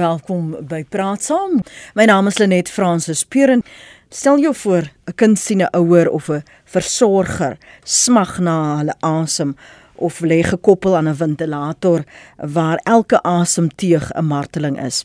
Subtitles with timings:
[0.00, 1.58] Welkom by Praat Saam.
[1.92, 3.60] My naam is Lenet Fransis Puren.
[4.08, 9.56] Stel jou voor 'n kind sien 'n ouer of 'n versorger smag na hulle asem
[9.94, 12.04] of lê gekoppel aan 'n ventilator
[12.36, 15.04] waar elke asemteug 'n marteling is.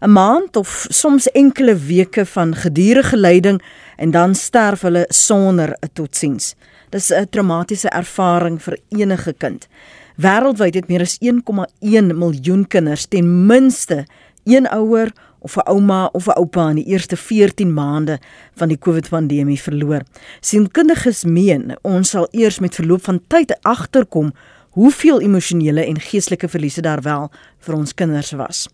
[0.00, 3.62] 'n Maand of soms enkele weke van gedurende lyding
[3.96, 6.54] en dan sterf hulle sonder 'n totsiens.
[6.90, 9.68] Dis 'n traumatiese ervaring vir enige kind.
[10.14, 14.04] Wêreldwyd het meer as 1,1 miljoen kinders ten minste
[14.44, 18.18] een ouer of 'n ouma of 'n oupa in die eerste 14 maande
[18.54, 20.02] van die COVID-pandemie verloor.
[20.40, 24.32] Sielkundiges meen ons sal eers met verloop van tyd agterkom
[24.70, 28.68] hoeveel emosionele en geestelike verliese daar wel vir ons kinders was.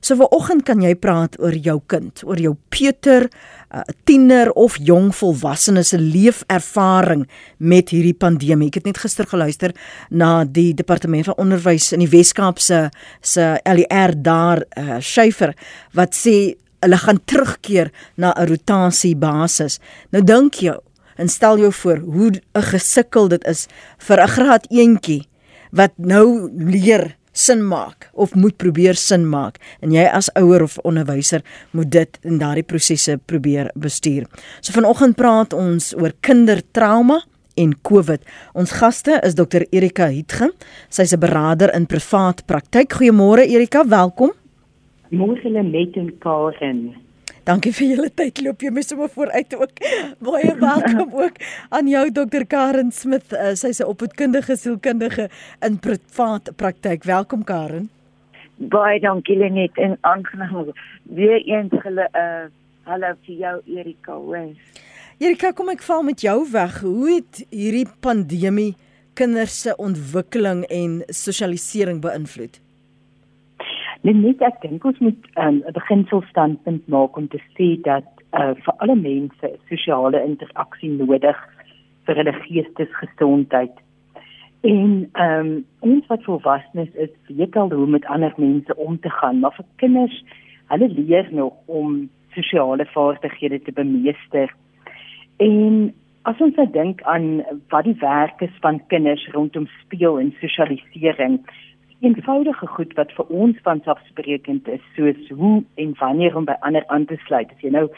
[0.00, 3.30] So vanoggend kan jy praat oor jou kind, oor jou Peter, 'n
[3.74, 7.26] uh, tiener of jong volwassene se leefervaring
[7.58, 8.68] met hierdie pandemie.
[8.68, 9.74] Ek het net gister geluister
[10.10, 12.88] na die departement van onderwys in die Wes-Kaap se
[13.20, 15.54] se LER daar, uh, Schuyfer,
[15.94, 19.78] wat sê hulle gaan terugkeer na 'n rotasie basis.
[20.12, 20.76] Nou dink jy
[21.16, 25.28] en stel jou voor hoe 'n gesukkel dit is vir 'n graad eentjie
[25.70, 30.78] wat nou leer sin maak of moet probeer sin maak en jy as ouer of
[30.84, 31.44] onderwyser
[31.76, 34.26] moet dit in daardie prosesse probeer bestuur.
[34.60, 37.22] So vanoggend praat ons oor kindertrauma
[37.60, 38.24] en COVID.
[38.54, 40.50] Ons gaste is Dr Erika Hietge.
[40.88, 42.92] Sy's 'n beraader in privaat praktyk.
[42.92, 44.32] Goeiemôre Erika, welkom.
[45.10, 47.09] Môre hulle met en Karen.
[47.50, 48.38] Dankie vir julle tyd.
[48.46, 49.80] Loop jy my sommer vooruit ook.
[50.26, 51.40] Baie welkom ook
[51.74, 53.32] aan jou Dr Karen Smith.
[53.34, 55.26] Uh, Sy's 'n opvoedkundige sielkundige
[55.66, 57.02] in privaat praktyk.
[57.04, 57.90] Welkom Karen.
[58.56, 60.70] Baie dankie Lenet en aangenaam.
[61.02, 62.46] Weer eens hulle uh
[62.86, 64.56] hallo vir jou Erika Wes.
[65.18, 66.80] Erika, kom ek val met jou weg.
[66.86, 68.76] Hoe het hierdie pandemie
[69.14, 72.60] kinders se ontwikkeling en sosialisering beïnvloed?
[74.02, 78.54] Net ek dink ons moet ehm, 'n um, beginselstandpunt maak om te sê dat uh,
[78.64, 81.36] vir alle mense sosiale interaksie nodig
[82.06, 83.76] vir hulle geestesgesondheid.
[84.62, 89.10] En ehm um, ons wat volwassenes is, weet al hoe met ander mense om te
[89.10, 90.24] gaan, maar vir kinders,
[90.72, 94.54] hulle leer nog om sosiale vaardighede te bemeester.
[95.36, 100.34] En as ons nou dink aan wat die werk is van kinders rondom speel en
[100.40, 101.40] sosialisering,
[102.00, 107.04] eenvoudige goed wat vir ons vanselfsprekend is soos hoe en wanneer om by ander aan
[107.04, 107.50] te sluit.
[107.52, 107.88] As jy nou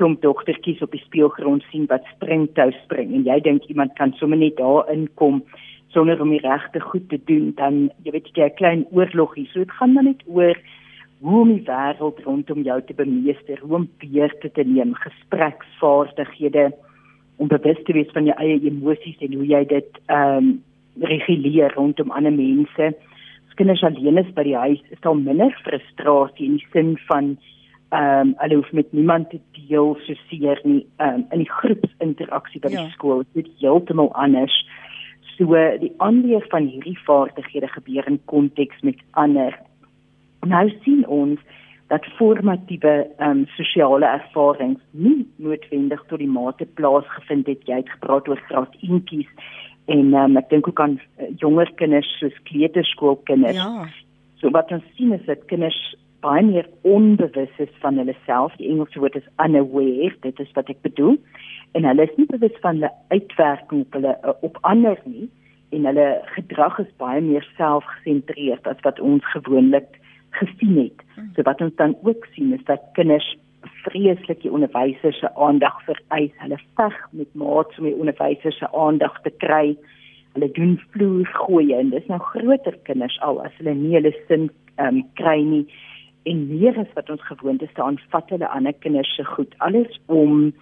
[0.00, 4.40] klomp dogtertjies op die speelgrond sien wat springtou spring en jy dink iemand kan sommer
[4.40, 5.42] net daar inkom
[5.94, 9.46] sonder om die regte goed te doen, dan jy weet jy 'n klein oorlogie.
[9.52, 10.56] So dit gaan maar net oor
[11.20, 16.72] hoe om die wêreld rondom jou te bemeester, hoe om beheer te neem, gespreksvaardighede
[17.36, 20.62] om bewus te wees van jou eie emosies en hoe jy dit ehm um,
[21.00, 22.94] reguleer rondom ander mense
[23.54, 27.36] kinders alleen is by die huis, is daar minder frustrasie in die sin van
[27.92, 32.60] ehm um, hulle hoef met niemand te deel so seer nie um, in die groepsinteraksie
[32.64, 32.84] by ja.
[32.86, 33.24] die skool.
[33.36, 34.54] Dit is heeltemal anders.
[35.34, 39.58] So die aanleer van hierdie vaardighede gebeur in konteks met ander.
[40.48, 41.40] Nou sien ons
[41.92, 47.92] dat formatiewe ehm um, sosiale ervarings nie noodwendig tot die mate plaasgevind het jy het
[47.98, 49.28] gepraat oor graad eentjies
[49.90, 53.58] en um, ek dink ook aan uh, jonger kinders soos kleuterskoolkinders.
[53.58, 53.88] Ja.
[54.40, 55.78] So wat ons sien is dat kinders
[56.22, 58.54] baie meer onbewus is van hulle self.
[58.60, 61.16] Die Engelse woord is unaware, dit is wat ek bedoel.
[61.74, 65.28] En hulle is nie bewus van hulle uitwerking op hulle uh, op ander nie
[65.72, 69.96] en hulle gedrag is baie meer selfgesentreerd as wat ons gewoonlik
[70.36, 71.04] gesien het.
[71.14, 71.30] Hmm.
[71.34, 73.30] So wat ons dan ook sien is dat kinders
[73.84, 76.32] vreeslike onderwysers se aandag vereis.
[76.36, 79.76] Hulle veg met maats om die onderwysers se aandag te kry.
[80.32, 84.50] Hulle doen vloer gooi en dis nou groter kinders al as hulle nie hulle sin
[84.80, 85.66] um, kry nie
[86.30, 89.54] en meer as wat ons gewoond is te aanvat hulle ander kinders se goed.
[89.58, 90.52] Alles om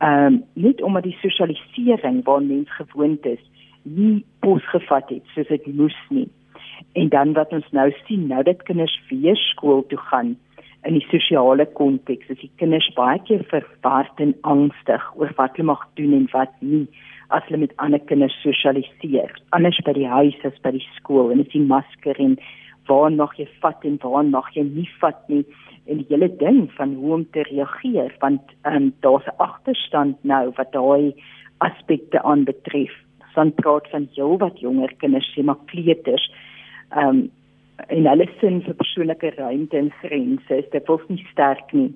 [0.00, 3.42] ehm um, net omdat die sosialisering waar mens gewoond is
[3.82, 6.28] nie posgevat het soos dit moes nie.
[6.92, 10.36] En dan wat ons nou sien, nou dat kinders weer skool toe gaan,
[10.88, 15.72] in die sosiale konteks is die kinders baie keer verward en angstig oor wat hulle
[15.72, 16.86] mag doen en wat nie
[17.36, 19.34] as hulle met ander kinders sosialiseer.
[19.56, 22.38] Anders by die huis as by die skool en is die masker en
[22.88, 25.44] waar mag jy vat en waar mag jy nie vat nie
[25.86, 30.52] en die hele ding van hoe om te reageer want um, daar's 'n agterstand nou
[30.56, 31.12] wat daai
[31.58, 32.92] aspekte aanbetref.
[33.34, 36.32] Son praat van jou wat jonger kinders sê maar kleuters.
[36.90, 37.30] Ehm um,
[37.88, 41.90] en hulle sin vir persoonlike ruimte en grense is dit wels nie sterk nie.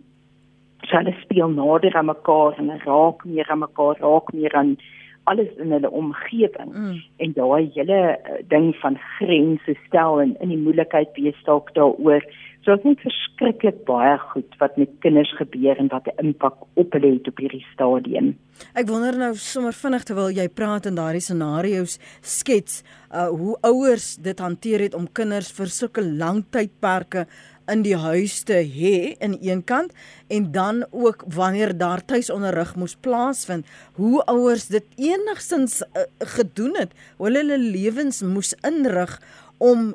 [0.85, 4.77] So hulle speel nader aan mekaar en raak meer aan mekaar, raak meer aan
[5.25, 6.73] alles in hulle omgewing.
[6.73, 6.99] Mm.
[7.17, 12.25] En daai hele uh, ding van grense stel en in die moeilikheid wees dalk daaroor
[12.65, 16.93] So dit is verskriklik baie goed wat met kinders gebeur en wat 'n impak op
[16.93, 18.39] hulle het op hierdie stadium.
[18.75, 22.83] Ek wonder nou sommer vinnig terwyl jy praat en daardie scenario's skets,
[23.13, 27.27] uh hoe ouers dit hanteer het om kinders vir sulke lang tydperke
[27.69, 29.93] in die huis te hê in een kant
[30.29, 36.93] en dan ook wanneer daar tuisonderrig moes plaasvind, hoe ouers dit enigstens uh, gedoen het,
[37.17, 39.21] hoe hulle hulle lewens moes inrig
[39.59, 39.95] om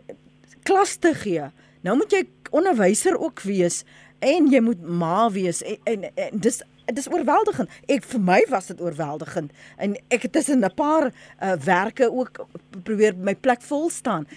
[0.64, 1.50] klas te gee.
[1.82, 3.84] Nou moet jy onderwyser ook wees
[4.20, 7.70] en jy moet ma wees en, en, en dis dis oorweldigend.
[7.86, 12.46] Ek vir my was dit oorweldigend en ek het tussen 'n paar uh, werke ook
[12.84, 14.28] probeer my plek vol staan.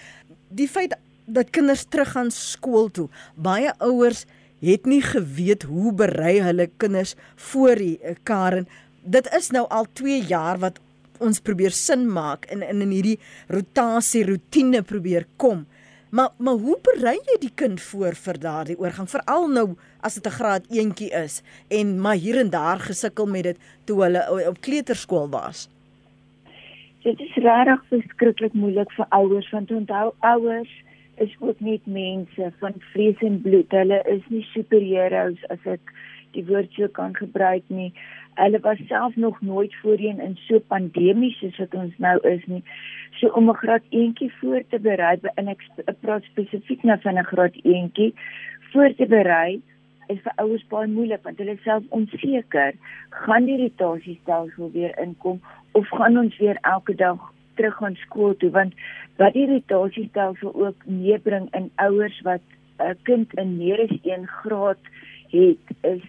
[0.49, 0.93] Die feit
[1.25, 3.09] dat kinders terug gaan skool toe.
[3.35, 4.25] Baie ouers
[4.61, 8.67] het nie geweet hoe berei hulle kinders voor die uh, Karen.
[9.03, 10.79] Dit is nou al 2 jaar wat
[11.19, 15.65] ons probeer sin maak in in in hierdie rotasie rotine probeer kom.
[16.13, 19.67] Maar maar hoe berei jy die kind voor vir daardie oorgang veral nou
[20.05, 23.97] as dit 'n graad eentjie is en maar hier en daar gesukkel met dit toe
[24.03, 25.69] hulle op kleuterskool was?
[27.03, 30.73] Dit is regtig verskriklik moeilik vir ouers want onthou ouers
[31.15, 33.71] is ook net mense van vlees en bloed.
[33.71, 35.93] Hulle is nie superheroes as ek
[36.31, 37.93] die woord so kan gebruik nie.
[38.35, 42.63] Hulle was self nog nooit voorheen in so pandemies soos wat ons nou is nie.
[43.19, 45.61] So om 'n graad eentjie voor te berei en ek
[46.01, 48.13] praat spesifiek nou van 'n graad eentjie
[48.71, 49.61] voor te berei
[50.07, 52.73] is vir ouers baie moeilik want hulle self onseker
[53.25, 55.39] gaan die irritasiestelsel weer inkom
[55.79, 57.21] of gaan ons weer elke dag
[57.59, 58.73] terug gaan skool toe want
[59.21, 62.41] wat die irritasiestelsel ook meebring in ouers wat
[62.79, 64.91] 'n kind in meer as 1 graad
[65.31, 66.03] het is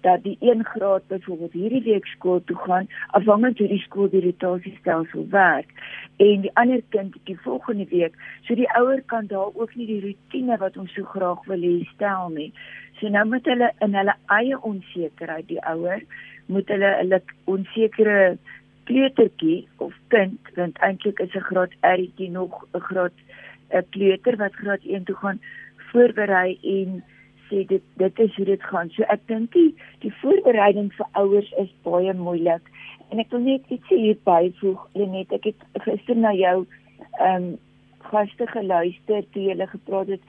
[0.00, 4.22] dat die 1 graad byvoorbeeld hierdie week skool toe gaan afhangend hoe die skool die
[4.24, 5.72] rotasiestelsel werk.
[6.16, 10.00] En die ander kind die volgende week so die ouer kan daar ook nie die
[10.00, 12.52] rotine wat ons so graag wil hê stel nie.
[13.00, 16.02] So nou moet hulle in hulle eie onsekerheid die ouer
[16.46, 18.36] moet hulle hulle onsekere
[18.90, 23.16] kleutertjie of kind want eintlik is 'n graad R'tjie nog 'n graad
[23.70, 25.40] 'n kleuter wat graad 1 toe gaan
[25.90, 27.02] voorberei en
[27.50, 28.90] sê dit dit is hoe dit gaan.
[28.96, 29.74] So ek dink die,
[30.04, 32.62] die voorbereiding vir ouers is baie moeilik.
[33.10, 36.62] En ek wil net iets hier byvoeg, Lenet, ek het gister na jou
[37.18, 37.50] ehm um,
[38.10, 40.22] gaste geluister toe jy gepraat het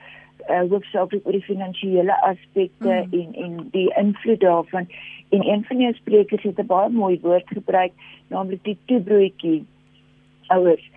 [0.50, 3.14] uh, hoofsaaklik oor die finansiële aspekte mm.
[3.18, 4.88] en en die invloed daarvan.
[5.32, 7.92] En een van jou sprekers het 'n baie mooi woord gebruik,
[8.28, 9.64] naamlik die toebroodjie
[10.46, 10.90] ouers.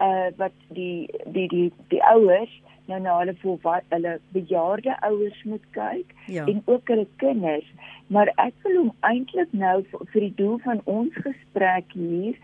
[0.00, 5.42] Uh wat die die die die ouers nou na hulle vir wat hulle bejaarde ouers
[5.44, 6.46] moet kyk ja.
[6.46, 7.68] en ook hulle kinders
[8.16, 12.38] maar ek wil hom eintlik nou vir, vir die doel van ons gesprek hier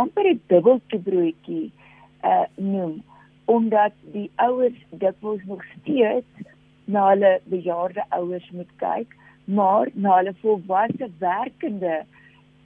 [0.00, 1.66] amper 'n dubbeltjie broodjie
[2.32, 3.02] uh noem
[3.44, 6.48] omdat die ouers dikwels nog steeds
[6.84, 11.96] na hulle bejaarde ouers moet kyk maar na hulle volwasse werkende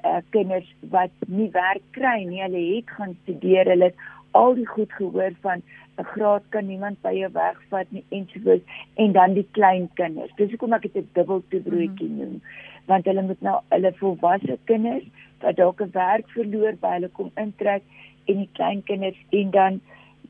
[0.05, 3.93] uh kinders wat nie werk kry nie hulle het gaan studeer hulle
[4.31, 5.63] al die goed gehoor van
[5.99, 8.65] 'n graad kan niemand by jou wegvat nie ensovoorts
[8.95, 10.33] en dan die klein kinders.
[10.37, 12.19] Dis hoekom ek dit 'n dubbel te broodjie mhm.
[12.19, 12.43] noem.
[12.87, 15.05] Want hulle moet nou hulle volwasse kinders
[15.41, 17.83] wat dalk 'n werk verloor by hulle kom intrek
[18.27, 19.81] en die klein kinders en dan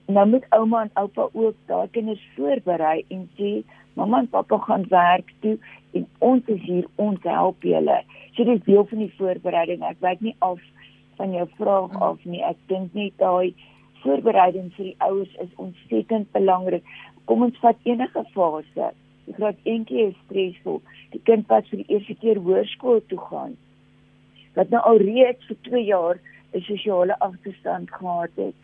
[0.07, 3.63] nou moet ouma en oupa ook daai kinders voorberei en sê
[3.95, 5.59] mamma en pappa gaan werk toe
[5.93, 8.03] en ons is hier ons help julle.
[8.35, 9.83] So dis deel van die voorbereiding.
[9.83, 10.61] Ek weet nie of
[11.17, 12.03] van jou vraag mhm.
[12.03, 12.43] af nie.
[12.43, 13.55] Ek dink net daai
[14.09, 16.85] voorbereiding vir die ouers is ontsettend belangrik.
[17.29, 18.91] Kom ons vat enige fase.
[19.29, 20.81] Die graad 1 is stresvol.
[21.13, 23.57] Die kind wat vir die eerste keer hoërskool toe gaan.
[24.57, 26.21] Wat nou al reeds vir 2 jaar
[26.55, 28.55] 'n sosiale agterstand gehad het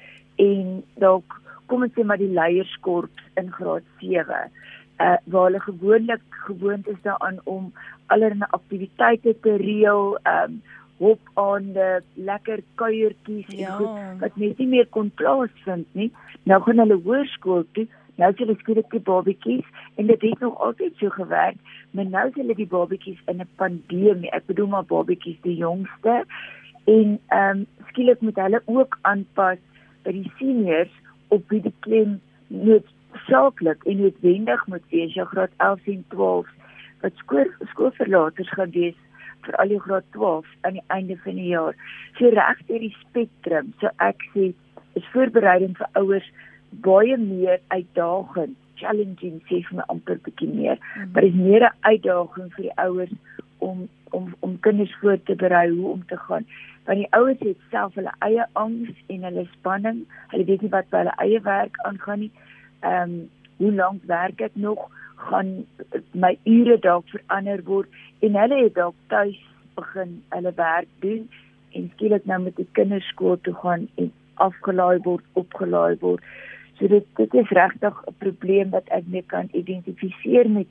[0.40, 4.48] en dalk kom ons sê maar die leierskort in graad 7
[5.04, 7.72] uh waar hulle gewoonlik gewoond is daaraan om
[8.06, 10.62] allerlei aktiwiteite te reël um
[11.04, 13.66] hop aan die lekker kuiertjies ja.
[13.66, 16.10] en goed wat net nie meer kon plaasvind nie.
[16.48, 17.86] Nou gaan hulle hoërskool toe.
[18.20, 19.66] Nou is hulle skielik die babetjies
[19.98, 21.56] en dit het nog altyd so gewerk,
[21.90, 24.30] maar nou is hulle die babetjies in 'n pandemie.
[24.30, 26.24] Ek bedoel maar babetjies die jongste
[26.84, 29.58] en ehm um, skielik moet hulle ook aanpas
[30.04, 30.92] by die seniors
[31.28, 32.86] op wie die klem net
[33.26, 36.46] saaklik en noodwendig moet wees, jou graad 11 en 12
[37.00, 38.98] wat skool skoolverlaters gaan wees
[39.46, 41.76] vir al die graad 12 aan die einde van die jaar.
[42.18, 44.52] So reg deur die spektrum, so ek sê
[44.98, 46.28] is voorbereiding vir ouers
[46.84, 51.10] baie meer uitdagend, challenging sê vir my amper bietjie meer, mm -hmm.
[51.12, 53.14] maar is meer 'n uitdaging vir die ouers
[53.58, 56.46] om om om kinders voor te berei hoe om te gaan.
[56.84, 60.04] Want die ouers het self hulle eie angs en hulle spanning.
[60.28, 62.32] Hulle weet nie wat by hulle eie werk aangaan nie.
[62.80, 64.90] Ehm um, hoe lank werk ek nog?
[65.28, 65.66] Gaan
[66.12, 67.88] my ure dalk verander word
[68.20, 69.40] en hulle het dalk tuis
[69.78, 71.28] begin hulle werk doen
[71.74, 74.12] en skielik nou met die kinderskool toe gaan en
[74.42, 76.22] afgelaai word, opgelaai word.
[76.78, 80.66] So dit dit is regtig 'n probleem wat ek net kan identifiseer met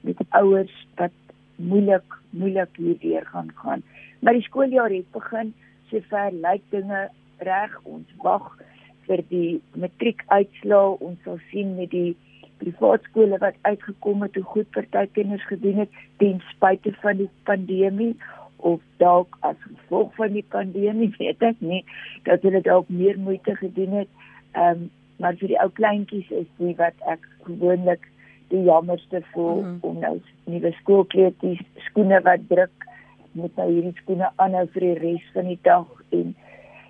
[0.00, 1.16] met ouers wat
[1.56, 3.82] moeilik moeilik hierdeur gaan gaan.
[4.20, 5.54] Maar die skooljaar het begin,
[5.90, 7.80] sover lyk dinge reg.
[7.82, 8.56] Ons wag
[9.06, 10.98] vir die matriekuitslae.
[11.00, 12.16] Ons sal sien met die
[12.62, 17.30] privaat skole wat uitgekom het hoe goed party kinders gedoen het ten spyte van die
[17.50, 18.14] pandemie
[18.56, 21.84] of dalk as gevolg van die pandemie weet ek nie
[22.28, 24.14] dat hulle dalk meer moeite gedoen het.
[24.52, 28.04] Ehm um, maar vir die ou kleintjies is dit wat ek gewoonlik
[28.52, 29.78] die jammerste voel mm.
[29.82, 30.12] om nou
[30.48, 32.86] nuwe skoolkleertjies, skoene wat druk,
[33.38, 36.30] moet nou hierdie skoene aanhou vir die res van die dag en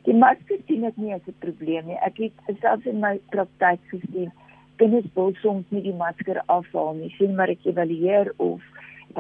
[0.07, 1.99] die masker sien ek nie as 'n probleem nie.
[2.05, 4.31] Ek het selfs in my praktyk gesien
[4.80, 7.11] kinders wil soms nie die masker afhaal nie.
[7.18, 8.62] Sien maar ek evalueer of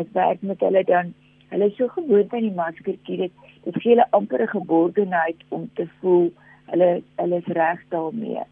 [0.00, 1.14] ek werk met hulle dan
[1.52, 5.70] hulle is so gewoond aan die maskertjie dit dit gee hulle amper 'n geborgenheid om
[5.74, 6.30] te voel
[6.72, 8.44] hulle hulle is reg daarmee.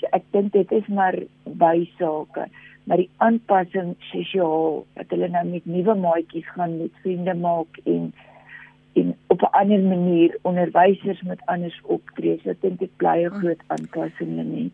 [0.00, 2.46] So ek dink dit is maar bysake,
[2.84, 8.12] maar die aanpassing sosiaal dat hulle nou met nuwe maatjies gaan met vriende maak en
[9.00, 12.40] en op 'n ander manier onderwysers met anders optree.
[12.42, 14.72] So ek dink dit bly 'n groot aanpassing nie.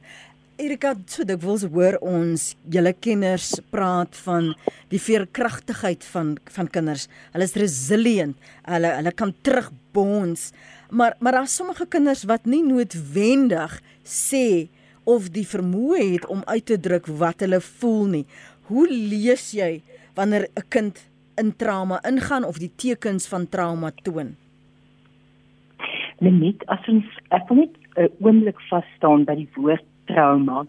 [0.59, 4.49] Erika, so dikwels hoor ons julle kenners praat van
[4.91, 7.05] die veerkragtigheid van van kinders.
[7.31, 8.35] Hulle is resilient.
[8.67, 10.49] Hulle hulle kan terugbons.
[10.91, 14.67] Maar maar daar's sommige kinders wat nie noodwendig sê
[15.07, 18.25] of die vermoë het om uit te druk wat hulle voel nie.
[18.67, 19.79] Hoe lees jy
[20.19, 20.99] wanneer 'n kind
[21.38, 24.35] in trauma ingaan of die tekens van trauma toon?
[26.19, 30.65] Net as ons ek wil net 'n oomblik vas staan by die woord trauma.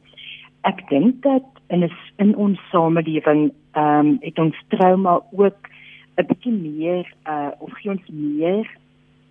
[0.67, 5.69] Ek dink dat in 'n in ons samelewing ehm um, het ons trauma ook
[6.17, 8.67] 'n bietjie meer uh of gee ons meer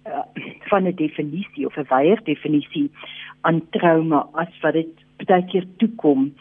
[0.07, 0.27] uh,
[0.71, 2.91] van 'n definisie of 'n wyeer definisie
[3.41, 4.95] aan trauma as wat dit
[5.27, 6.35] baie keer toekom.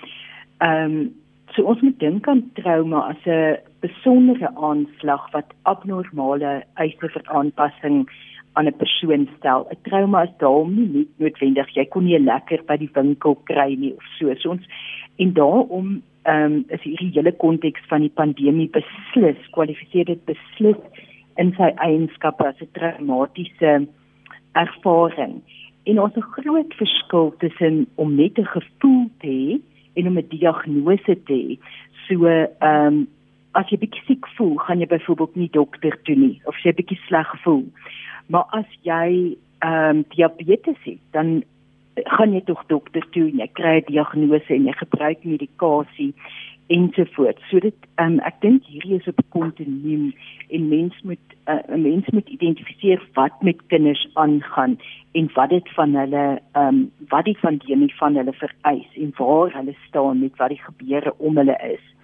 [0.57, 1.15] Ehm um,
[1.53, 8.09] so ons moet dink aan trauma as 'n besondere aanslag wat abnormale eise vir aanpassing
[8.57, 9.67] aan 'n persoon stel.
[9.69, 13.75] 'n Trauma is daarom nie net noodwendig jy kon nie lekker by die winkel kry
[13.75, 14.33] nie of so.
[14.35, 14.65] So ons
[15.17, 20.81] en daarom ehm um, is hierdie hele konteks van die pandemie beslis kwalifiseer dit beslis
[21.37, 23.87] in sy eienskappe as 'n traumatiese
[24.53, 25.41] ervaring.
[25.85, 29.59] En ons 'n groot verskil tussen om net 'n gevoel te hê
[29.95, 31.57] en om 'n diagnose te hê.
[32.07, 33.07] So ehm um,
[33.59, 36.99] as jy bietjie siek voel, gaan jy byvoorbeeld nie dokter toe nie of jy bietjie
[37.07, 37.65] sleg voel.
[38.31, 41.41] Maar as jy ehm um, diabetes het, dan
[42.05, 46.13] gaan jy tog dokter toe en jy kry 'n diagnose en jy gebruik medikasie
[46.67, 47.41] ensovoorts.
[47.49, 50.13] So dit ehm um, ek dink hierdie is op kontinuum
[50.49, 54.77] en mens moet uh, 'n mens moet identifiseer wat met kinders aangaan
[55.11, 59.13] en wat dit van hulle ehm um, wat die van die van hulle vereis en
[59.17, 61.96] waar hulle staan met wat die gebeure om hulle is.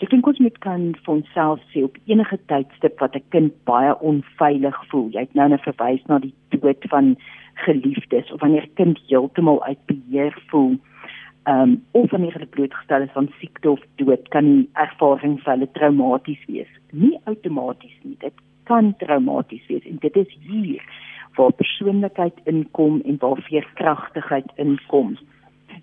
[0.00, 3.52] So ek dink ons moet kan vir onsself sê op enige tydstip wat 'n kind
[3.68, 5.10] baie onveilig voel.
[5.12, 7.18] Jy het nou net verwys na die dood van
[7.66, 10.78] geliefdes of wanneer 'n kind heeltemal uit beheer voel.
[11.44, 15.52] Ehm um, of wanneer hulle blootgestel is aan siekte of dood, kan die ervaring vir
[15.52, 16.72] hulle traumaties wees.
[16.92, 18.32] Nie outomaties nie, dit
[18.64, 20.82] kan traumaties wees en dit is hier
[21.36, 25.18] waar persoonlikheid inkom en waar veerkragtigheid inkom.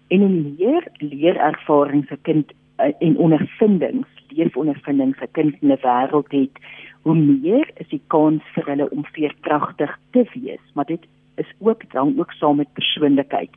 [0.07, 6.55] En hoe meer leerervarings 'n kind en ondervindings, leefondervindings 'n kind in 'n wêreld het,
[7.01, 11.05] hoe meer is die kans vir hulle om veerkragtig te wees, maar dit
[11.35, 13.49] is ook dan ook saam met persoonlikheid.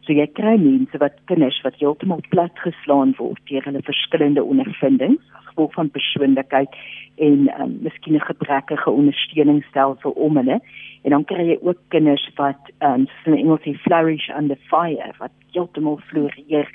[0.00, 5.22] So jy kry mense wat kinders wat heeltemal plat geslaan word deur hulle verskillende ondervindings
[5.56, 6.76] gevolg van persoonlikheid
[7.16, 10.60] en um, miskien 'n gebrekkige ondersteuningsstelsel om hulle.
[11.02, 15.12] En dan kry jy ook kinders wat um, soos in Engels sê flourish under fire,
[15.18, 16.68] wat heeltemal floreer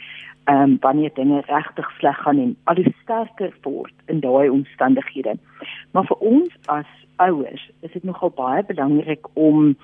[0.49, 5.35] ehm um, wanneer dinge regtig sleg gaan en al hoe sterker word in daai omstandighede.
[5.91, 9.75] Maar vir ons as ouers is dit nogal baie belangrik om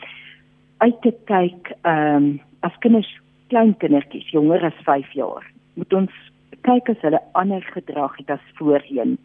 [0.77, 3.11] uit te kyk ehm um, as kinders
[3.47, 5.45] klein kindertjies jonger as 5 jaar
[5.77, 6.13] moet ons
[6.65, 9.17] kyk as hulle ander gedrag het as voorheen.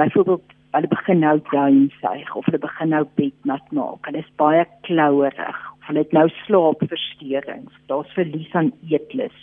[0.00, 4.08] Byvoorbeeld hulle begin nou down suig of hulle begin nou bed nat maak.
[4.08, 5.60] Hulle is baie klouerig.
[5.86, 7.76] Hulle het nou slaapversteurings.
[7.92, 9.36] Daar's verlies aan eetlus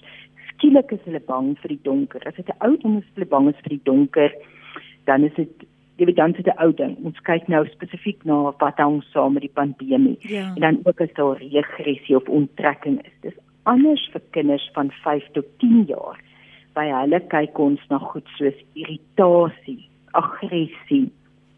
[0.64, 2.22] skielik is hulle bang vir die donker.
[2.26, 4.32] As dit 'n ou ding is, hulle bang is vir die donker,
[5.06, 5.52] dan is dit
[5.98, 6.96] jy weet dan sit 'n ou ding.
[7.04, 10.18] Ons kyk nou spesifiek na wat hang saam met die pandemie.
[10.22, 10.54] Ja.
[10.56, 13.12] En dan ook as daar regressie of onttrekking is.
[13.22, 16.18] Dis anders vir kinders van 5 tot 10 jaar
[16.74, 21.12] by hulle kyk ons na goed soos irritasie, aggressie,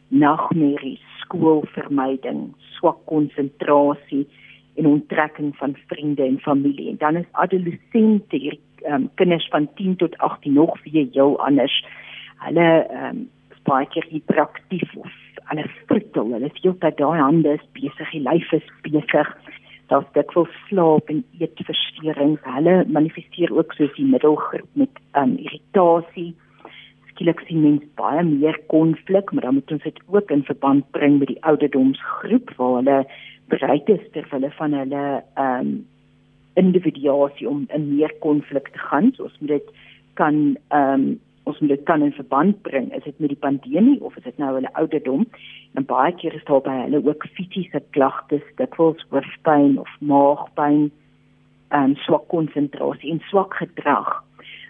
[0.10, 4.28] nagmerries, skoolvermyding, swak konsentrasie
[4.76, 6.90] en onttrekking van vriende en familie.
[6.90, 8.58] En dan is adolessente hier
[8.88, 11.86] um, kinders van 10 tot 18 nog weer heel anders.
[12.38, 13.30] Hulle ehm um,
[13.66, 15.14] baie keer hiperaktief of
[15.50, 19.32] hulle fritel, hulle is heeltyd daai hande is besig, die lyf is besig.
[19.90, 22.46] Daar's dikwels slaap en eetversteurings.
[22.46, 26.34] Hulle manifesteer ook soos die middelgroep met ehm um, irritasie
[27.16, 31.20] skielik sien mens baie meer konflik, maar dan moet ons dit ook in verband bring
[31.20, 32.98] met die ouderdomsgroep waar hulle
[33.48, 35.04] bereid is ter wille van hulle
[35.36, 35.76] ehm um,
[36.56, 39.12] individuasie om in meer konflik te gaan.
[39.16, 39.72] So ons moet dit
[40.20, 41.08] kan ehm um,
[41.46, 42.88] ons moet dit kan in verband bring.
[42.96, 45.28] Is dit met die pandemie of is dit nou hulle ouderdom?
[45.78, 50.88] En baie keer is daar by hulle ook fisiese klagtes, dikwels hoofpyn of maagpyn,
[51.70, 54.10] ehm um, swak konsentrasie en swak gedrag.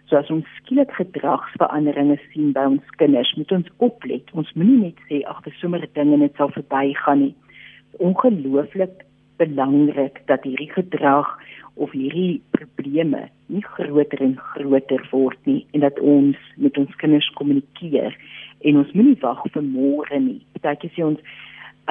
[0.09, 4.29] So as ons skielik gedragsveranderinge sien by ons kinders, moet ons oplet.
[4.37, 7.35] Ons moenie net sê ag, dis sommer 'n ding en dit sal verbygaan nie.
[7.97, 9.05] Ongelooflik
[9.37, 11.39] belangrik dat hierdie gedrag
[11.75, 17.27] of hierdie probleme nie groter en groter word nie en dat ons met ons kinders
[17.39, 18.15] kommunikeer
[18.65, 20.39] en ons moenie wag vir môre nie.
[20.55, 21.19] Partykeer sê ons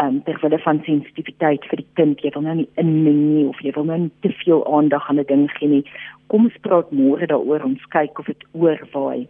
[0.01, 3.61] um, ter wille van sensitiwiteit vir die kind, jy wil nou nie inmeng nie of
[3.63, 5.85] jy wil nou nie te veel aandag aan 'n ding gee nie.
[6.29, 9.29] Kom ons praat môre daaroor, ons kyk of dit oorwaai.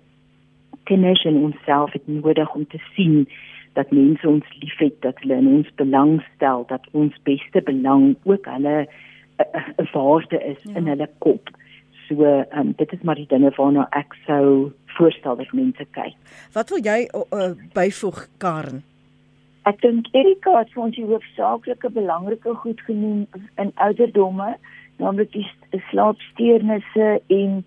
[0.85, 3.26] Kinders en onsself het nodig om te sien
[3.75, 8.47] dat mense ons liefhet, dat hulle in ons belang stel, dat ons beste belang ook
[8.47, 8.87] hulle
[9.76, 10.75] 'n waarde is ja.
[10.75, 11.50] in hulle kop.
[12.09, 16.14] So, um, dit is maar die dinge waarna ek sou voorstel dat mense kyk.
[16.52, 18.85] Wat wil jy uh, byvoeg Karen?
[19.62, 23.26] Ek dink Erika het vir ons die hoofsaaklike belangrike goed genoem
[23.57, 24.57] in ouderdomme,
[24.97, 25.47] naamlik die
[25.90, 27.64] slaapsteurnisse en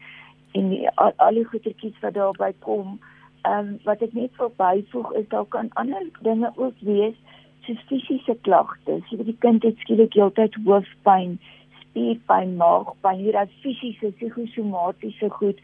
[0.51, 2.87] en die, al, al die goetertjies wat daarbey kom.
[2.87, 3.16] Ehm
[3.49, 7.15] um, wat ek net wil byvoeg is daar kan ander dinge ook wees
[7.67, 9.03] soos fisiese klagtes.
[9.09, 11.35] Jy weet die kind het skielik heeltyd hoofpyn,
[11.81, 15.59] spierpyn, maagpyn, hier is fisiese, psigosomatiese goed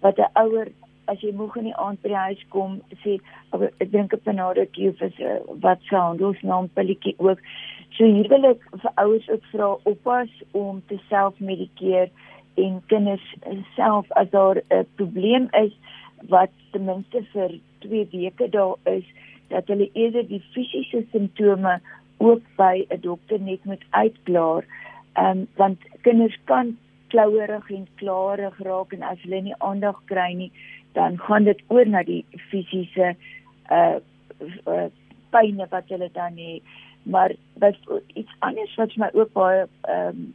[0.00, 0.72] wat 'n ouer
[1.10, 3.18] as jy moeg in die aand by die huis kom, sê
[3.52, 7.38] ek drink 'n Panadol of is uh, wat se handelsnaam pilletjie ook.
[7.96, 12.08] So hier wil ek vir ouers ook vra oppas om te selfmedikeer
[12.54, 13.26] en kinders
[13.76, 15.72] self as daar 'n probleem is
[16.28, 19.04] wat ten minste vir 2 weke daar is
[19.48, 21.80] dat hulle eerder die fisiese simptome
[22.16, 24.64] ook by 'n dokter net moet uitklaar.
[25.12, 30.32] Ehm um, want kinders kan klouerig en klarig raak en as hulle nie aandag kry
[30.32, 30.52] nie,
[30.92, 33.14] dan gaan dit oor na die fisiese
[33.70, 33.96] uh,
[34.66, 34.88] uh
[35.30, 36.62] pyne wat hulle dan het.
[37.02, 37.76] Maar wat
[38.14, 40.34] iets anders wat vir my ook baie ehm um,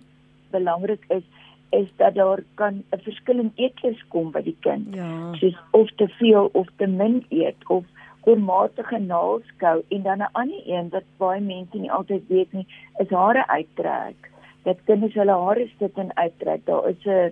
[0.51, 1.23] belangrik is
[1.69, 4.95] is dat daar kan 'n verskil in eetlus kom by die kind.
[4.95, 5.33] Ja.
[5.33, 7.85] Soos of te veel of te min eet of
[8.23, 13.09] oormatige naalskou en dan 'n ander een wat baie mense nie altyd weet nie, is
[13.09, 14.31] hare uittrek.
[14.63, 16.65] Dat kinders hulle hare sit en uittrek.
[16.65, 17.31] Daar is 'n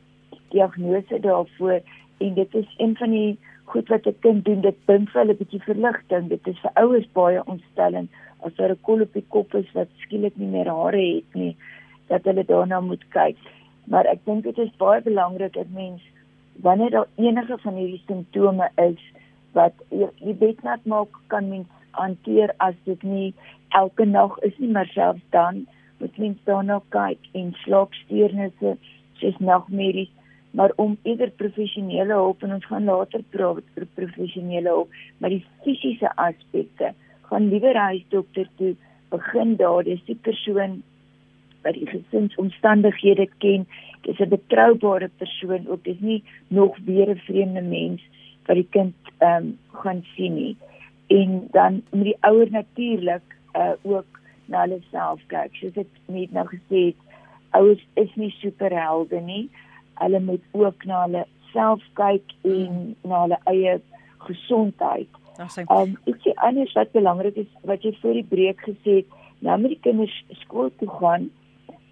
[0.50, 1.82] diagnose daarvoor
[2.18, 5.34] en dit is een van die goed wat 'n kind doen dit bring vir hulle
[5.34, 8.10] 'n bietjie verligting dit is vir ouers baie ontstellend
[8.46, 11.56] as daar 'n kol op die kop is wat skielik nie meer hare het nie
[12.08, 13.38] dat hulle daarna moet kyk
[13.86, 16.02] maar ek dink dit is baie belangrik dat mens
[16.68, 19.02] wanneer daar enige van hierdie simptome is
[19.58, 21.68] wat jy bed nat maak kan mens
[22.00, 23.34] hanteer as dit nie
[23.80, 25.66] elke nag is nie maar selfs dan
[26.00, 28.78] moet mens daarna kyk en slaapsteurnisse
[29.22, 30.12] soos nagmerries
[30.56, 35.44] maar om eerder professionele hulp en ons gaan later praat oor professionele hulp, maar die
[35.66, 36.94] fisiese aspekte
[37.30, 38.72] gaan liewer huisdokter toe
[39.12, 40.78] begin daar, dis die persoon
[41.66, 43.66] wat die gesinsomstandighede ken,
[44.06, 48.02] dis 'n betroubare persoon ook, dis nie nog weer 'n vreemde mens
[48.46, 50.56] wat die kind ehm um, gaan sien nie.
[51.08, 55.56] En dan moet die ouer natuurlik uh ook na hulle self kyk.
[55.56, 57.00] Soos ek net nou gesê het,
[57.52, 59.50] ouers is nie superhelde nie
[59.96, 62.96] hulle moet ook na hulle self kyk en hmm.
[63.10, 63.78] na hulle eie
[64.28, 65.22] gesondheid.
[65.38, 69.58] Ehm um, ietsie anders wat belangrik is wat jy voor die breek gesê het, nou
[69.62, 71.30] moet die kinders skool toe gaan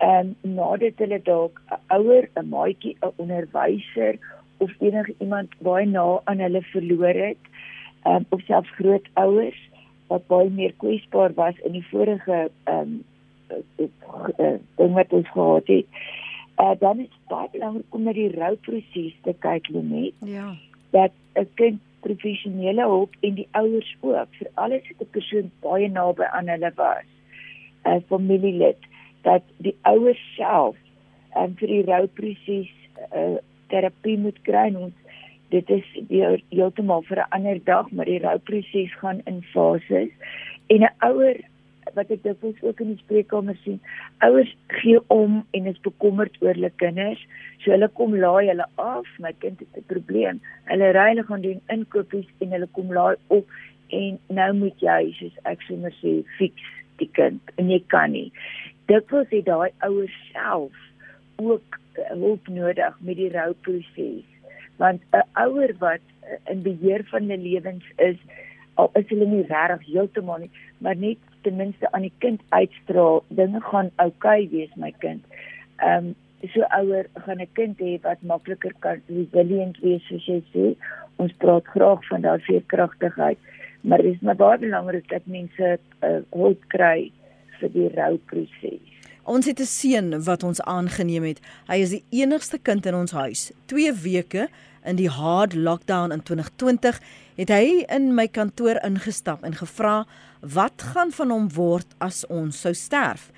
[0.04, 4.20] en um, nadat hulle dalk 'n ouer, 'n maatjie, 'n onderwyser
[4.58, 7.44] of enige iemand baie na aan hulle verloor het,
[8.04, 9.62] ehm um, of selfs grootouers
[10.08, 13.04] wat baie meer kwesbaar was in die vorige ehm um,
[14.76, 15.86] ding wat ons gehad het
[16.58, 20.13] uh, dan is baie belangrik om na die rouproses te kyk net.
[20.20, 20.54] Ja.
[20.89, 26.24] Dat 'n kind professionele hulp en die ouers ook alles wat 'n persoon baie naby
[26.24, 27.08] aan hulle was.
[27.84, 28.78] 'n uh, Familielid
[29.28, 30.76] dat die ouers self
[31.38, 32.72] um, vir die rouproses
[33.12, 33.40] uh,
[33.74, 35.00] terapie moet kry en ons
[35.54, 35.90] dit is
[36.50, 40.10] heeltemal vir 'n ander dag, maar die rouproses gaan in fases.
[40.68, 41.38] En 'n ouer
[41.94, 43.80] wat ek dikwels ook in die spreekkamer sien,
[44.26, 47.22] ouers gee om en is bekommerd oor hulle kinders.
[47.62, 50.42] So hulle kom laai hulle af, my kind het 'n probleem.
[50.72, 53.48] Hulle ry hulle gaan doen inkopies en hulle kom laai op
[53.90, 56.56] en nou moet jy soos ek sê fix
[56.98, 58.32] die kind en jy kan nie.
[58.86, 60.72] Dikwels het daai ouers self
[61.36, 64.26] ook hulp nodig met die rouproses
[64.78, 66.06] want 'n ouer wat
[66.50, 68.17] in beheer van hulle lewens is
[68.74, 73.24] al is hulle nie regtig heeltemal nie maar net ten minste aan die kind uitstraal
[73.28, 75.24] dinge gaan oukei okay wees my kind.
[75.78, 76.15] Ehm um,
[76.54, 80.65] so ouer gaan 'n kind hê wat makliker kan resilient wees soos jy sê.
[81.15, 83.38] Ons praat graag van daardie veerkragtigheid,
[83.82, 87.12] maar dit is maar baie belangrik dat mense uh, hulp kry
[87.60, 88.82] vir die rouproses.
[89.24, 91.39] Ons het 'n seun wat ons aangeneem het.
[91.68, 93.52] Hy is die enigste kind in ons huis.
[93.66, 94.50] 2 weke
[94.84, 97.00] in die hard lockdown in 2020
[97.36, 100.06] het hy in my kantoor ingestap en gevra
[100.39, 103.32] wat gaan van hom word as ons sou sterf.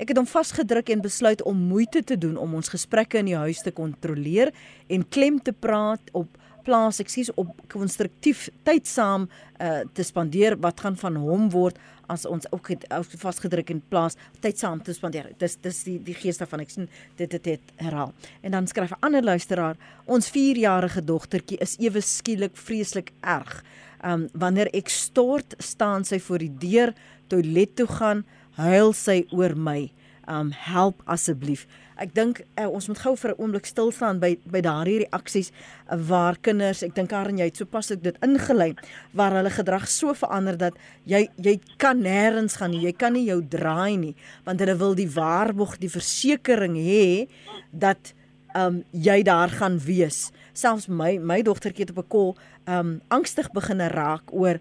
[0.00, 3.36] Ek het hom vasgedruk en besluit om moeite te doen om ons gesprekke in die
[3.36, 4.48] huis te kontroleer
[4.88, 9.28] en klem te praat op plaas ek sies op konstruktief tyd saam
[9.60, 11.78] uh, te spandeer wat gaan van hom word
[12.10, 12.86] as ons ook het
[13.22, 15.30] vasgedruk in plaas tyd saam te spandeer.
[15.38, 16.64] Dis dis die die gees daarvan.
[16.64, 18.12] Ek sien dit het dit herhaal.
[18.42, 23.62] En dan skryf 'n ander luisteraar ons 4-jarige dogtertjie is ewe skielik vreeslik erg.
[24.04, 26.94] Um, wanneer ek stort staan sy voor die deur
[27.28, 28.24] toilet toe gaan
[28.56, 29.92] huil sy oor my.
[30.28, 31.66] Um help asseblief
[32.00, 35.50] ek dink uh, ons moet gou vir 'n oomblik stil staan by by daardie reaksies
[35.52, 38.74] uh, waar kinders, ek dink Karen jy het sopas dit ingelei
[39.12, 43.26] waar hulle gedrag so verander dat jy jy kan nêrens gaan nie, jy kan nie
[43.28, 47.28] jou draai nie want hulle wil die waarborg, die versekering hê
[47.72, 48.14] dat
[48.54, 50.30] um jy daar gaan wees.
[50.52, 52.36] Selfs my my dogtertjie het op 'n kol
[52.66, 54.58] um angstig begine raak oor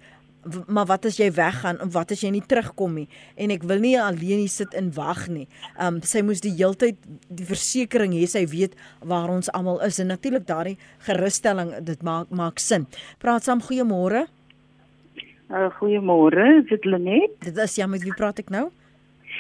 [0.68, 3.82] maar wat as jy weggaan en wat as jy nie terugkom nie en ek wil
[3.84, 5.48] nie alleen hier sit en wag nie.
[5.82, 6.98] Um sy moes die heeltyd
[7.28, 12.32] die versekering hê sy weet waar ons almal is en natuurlik daardie gerusstelling dit maak
[12.32, 12.88] maak sin.
[13.20, 14.28] Praat saam goeiemôre.
[15.50, 17.40] Uh goeiemôre, dit Lenet?
[17.42, 18.70] Dit is ja, met wie praat ek nou?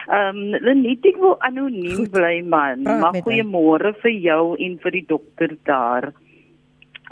[0.09, 2.11] Ehm um, Lenet, ek wil anoniem Goed.
[2.11, 2.83] bly man.
[2.83, 6.11] Maar goeiemôre vir jou en vir die dokter daar.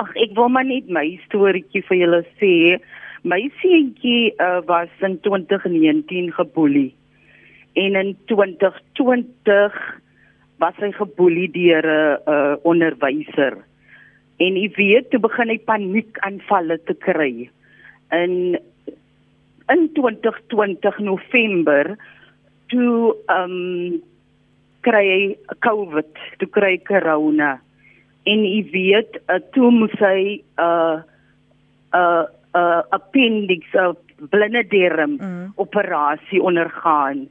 [0.02, 2.56] Ag ek wil maar net my storieetjie vir julle sê.
[3.28, 6.96] My seentjie uh, was in 2019 geboelie.
[7.76, 9.74] En in 2020
[10.64, 13.58] was hy geboelie deur 'n uh, uh, onderwyser.
[14.40, 17.50] En jy weet, toe begin hy paniekaanvalle te kry.
[18.16, 18.56] In
[19.68, 21.98] in 2020 November
[22.72, 24.02] toe ehm um,
[24.88, 27.58] kry hy COVID, toe kry hy corona.
[28.24, 31.04] En jy weet, uh, toe moes hy uh
[31.92, 32.26] uh
[32.58, 33.98] uh, appendix of
[34.34, 35.52] blinde darm mm.
[35.56, 37.28] operasie ondergaan.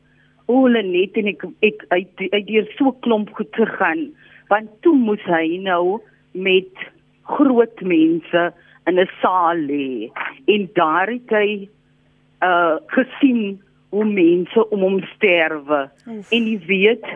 [0.46, 4.06] Hulle net en ek ek uit uit deur so klomp goed gegaan
[4.50, 5.98] want toe moes hy nou
[6.32, 6.86] met
[7.26, 8.42] groot mense
[8.86, 10.10] in 'n saal lê
[10.46, 11.68] en daar het hy
[12.42, 13.60] uh gesien
[13.90, 16.32] hoe mense om hom sterwe Oef.
[16.32, 17.06] en jy weet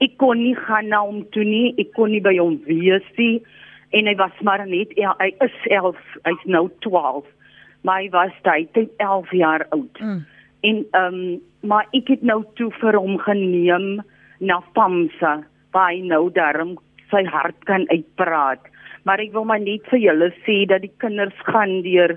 [0.00, 3.42] ek kon nie gaan na hom toe nie ek kon nie by hom wees nie
[3.90, 7.24] en hy was maar net hy is 11 hy's nou 12
[7.82, 10.00] maar hy was tyd 11 jaar oud.
[10.00, 10.24] Mm.
[10.60, 14.00] En ehm um, maar ek het nou toe vir hom geneem
[14.38, 15.40] na Pamsa
[15.74, 16.76] waar hy nou daarom
[17.10, 18.62] sy hart kan uitpraat.
[19.02, 22.14] Maar ek wil maar net vir julle sê dat die kinders gaan deur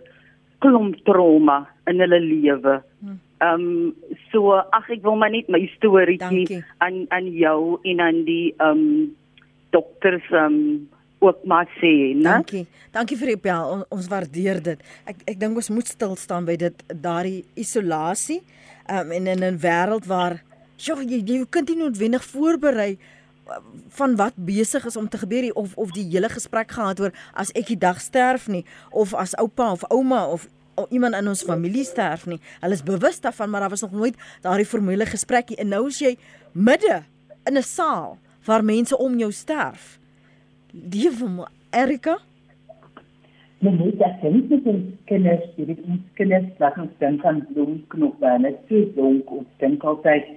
[0.62, 2.82] klomp trauma in hulle lewe.
[3.02, 3.19] Mm.
[3.41, 3.93] Ehm um,
[4.32, 8.86] so ag ek wil maar net my storieetjie aan aan jou en aan die ehm
[8.86, 9.15] um,
[9.74, 10.89] dokters ehm um,
[11.22, 12.24] ook maar sê, né?
[12.26, 12.66] Dankie.
[12.92, 13.68] Dankie vir die bel.
[13.76, 14.80] Ons, ons waardeer dit.
[15.06, 18.42] Ek ek dink ons moet stil staan by dit daardie isolasie.
[18.90, 20.42] Um, en in 'n wêreld waar
[20.78, 25.54] jy jy, jy kan nie noodwendig voorberei uh, van wat besig is om te gebeur
[25.54, 29.36] of of die hele gesprek gehad oor as ek die dag sterf nie of as
[29.38, 32.40] oupa of ouma of of iemand in ons familie sterf nie.
[32.60, 36.00] Hulle is bewus daarvan, maar daar was nog nooit daardie formele gesprekkie en nou is
[36.00, 36.18] jy
[36.52, 37.04] midde
[37.46, 40.01] in 'n saal waar mense om jou sterf.
[40.74, 42.18] Liewe my Erika.
[43.60, 47.42] Nee, nee, dat sien met die kinders, die weet ons kinders wat ons dink aan
[47.50, 50.30] bloemknoppe en dit is donk ons altyd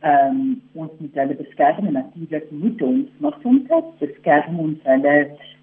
[0.00, 0.42] ehm um,
[0.82, 5.16] ons moet hulle beskerm en natuurlik moet ons maar soms beskerm ons hulle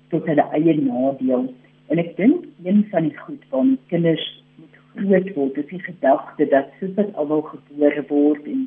[0.10, 1.46] tot hulle eie nadeel.
[1.88, 4.26] En ek dink een van die goed van kinders
[4.58, 8.66] moet groot word, is die gedagte dat soos wat almal gebore word en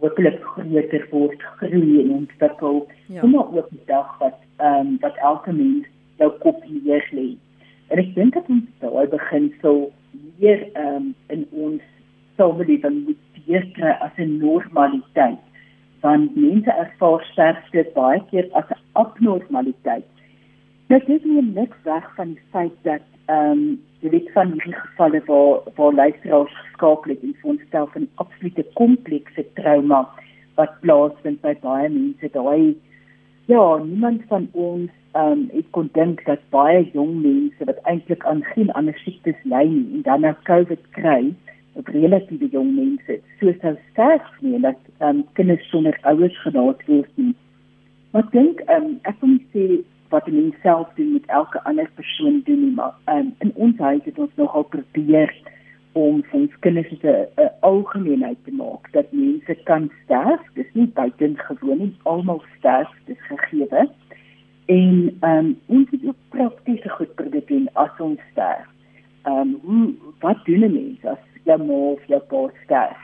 [0.00, 2.86] werklik groter word, groei en ontwikkel.
[3.06, 3.20] Ja.
[3.20, 7.36] Kom maar ook die dag wat ehm um, wat elke mens jou kop hier lê.
[7.88, 9.92] En ek dink dat ons daai beginsel
[10.38, 11.82] meer um, in ons
[12.36, 15.42] samelewing moet deurkry as 'n normaliteit.
[16.00, 20.15] Want mense ervaar sterfte baie keer as 'n abnormaliteit.
[20.86, 23.62] Nou dit is nie niks weg van die feit dat ehm um,
[24.04, 28.64] jy weet van die gevalle waar waar luisteraars geskakel het en ons stel van absolute
[28.78, 30.04] komplekse trauma
[30.60, 32.30] wat plaasvind by baie mense.
[32.36, 32.76] Daai
[33.50, 38.22] ja niemand van ons ehm um, ek kon dink dat baie jong mense wat eintlik
[38.30, 41.34] aan geen ander siektes ly nie en dan nou COVID kry
[41.74, 46.86] op relatiewe jong mense so sou sterk nie dat ehm um, kinders sonder ouers gelaat
[46.86, 47.34] word nie.
[48.14, 49.68] Wat dink ehm um, ek wil sê
[50.08, 53.78] wat 'n mens self doen met elke ander persoon doen nie maar um, in ons
[53.78, 55.34] huis het ons nogal probeer
[55.92, 60.40] om ons kinders 'n algemeenheid te maak dat mense kan sterf.
[60.54, 63.88] Dis nie buitengewoon nie almal sterf dis gegee
[64.66, 68.66] en um, ons het ook praktiese goed probeer doen as ons sterf.
[69.24, 73.00] Um, hoe wat doen 'n mens as jou ma of jou pa sterf?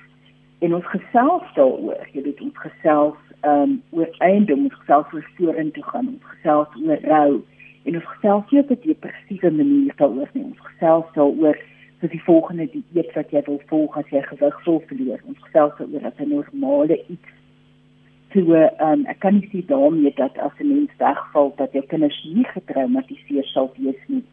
[0.58, 5.28] En ons gesels daaroor jy weet ons gesels ehm um, oor eiendom, ons gesels oor
[5.36, 7.42] vorentoe gaan, ons gesels oor rou
[7.84, 10.44] en ons gesels nie op 'n depressiewe manier daaroor nie.
[10.44, 11.58] Ons gesels daaroor
[12.00, 15.20] vir die volgende dieet wat jy wil volg as jy gewig wil verloor.
[15.26, 17.30] Ons gesels daaroor as 'n normale iets
[18.32, 21.84] so ehm um, ek kan nie sê daarmee dat as 'n mens wegval dat jou
[21.86, 24.24] kinders nie getraumatiseer sal wees nie.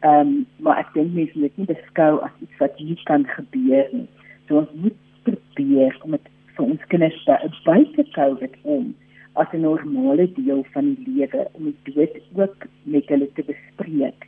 [0.00, 3.88] Ehm um, maar ek dink mense moet nie beskou as iets wat nie kan gebeur
[3.92, 4.08] nie.
[4.48, 8.94] So ons moet probeer om dit vir ons kinders te buite COVID om
[9.34, 14.26] as 'n normale deel van die lewe om die dood ook met hulle te bespreek.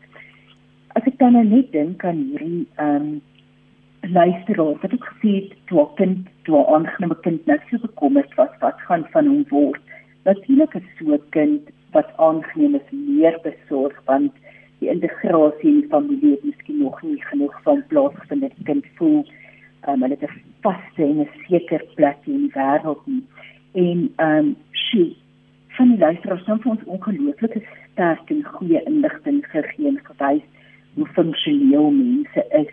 [0.96, 3.22] As ek dan nou net dink aan hierdie ehm um,
[4.06, 8.34] luisteraar wat ek gesê het toe 'n kind, toe 'n aangename kind net so bekommerd
[8.34, 9.82] was wat gaan van hom word.
[10.24, 11.62] Natuurlik is so 'n kind
[11.92, 14.32] wat aangeneem is meer besorg want
[14.78, 18.64] die integrasie in die familie het miskien nog nie genoeg van plaas gevind dat die
[18.64, 19.24] kind voel
[19.88, 20.34] um, hulle het 'n
[20.66, 23.24] vaste en 'n seker plek in die wêreld nie.
[23.72, 25.04] En ehm um, sy
[25.76, 30.46] van die luisteraars het vir ons ongelooflike sterk en goeie inligting gegee en gewys
[30.96, 32.72] hoe funksioneel mense is.